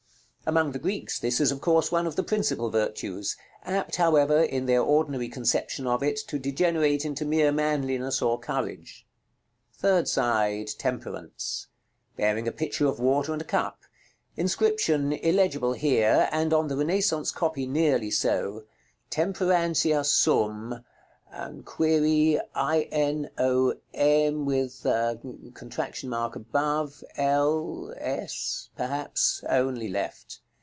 Among 0.43 0.71
the 0.73 0.79
Greeks, 0.79 1.19
this 1.19 1.39
is, 1.39 1.51
of 1.53 1.61
course, 1.61 1.91
one 1.93 2.05
of 2.07 2.15
the 2.17 2.23
principal 2.23 2.69
virtues; 2.71 3.37
apt, 3.63 3.95
however, 3.97 4.41
in 4.43 4.65
their 4.65 4.81
ordinary 4.81 5.29
conception 5.29 5.85
of 5.87 6.01
it 6.03 6.17
to 6.27 6.37
degenerate 6.39 7.05
into 7.05 7.23
mere 7.25 7.51
manliness 7.53 8.21
or 8.23 8.37
courage.§ 8.39 9.07
LXXX. 9.77 9.79
Third 9.79 10.07
side. 10.09 10.67
Temperance; 10.79 11.67
bearing 12.17 12.47
a 12.49 12.51
pitcher 12.51 12.85
of 12.87 12.99
water 12.99 13.31
and 13.31 13.41
a 13.41 13.45
cup. 13.45 13.81
Inscription, 14.35 15.13
illegible 15.13 15.71
here, 15.73 16.27
and 16.33 16.51
on 16.53 16.67
the 16.67 16.75
Renaissance 16.75 17.31
copy 17.31 17.65
nearly 17.67 18.09
so, 18.11 18.65
"TEMPERANTIA 19.11 20.03
SUM" 20.03 20.83
(INOM' 21.33 21.63
L^s)? 21.63 22.41
only 29.49 29.87
left. 29.87 30.39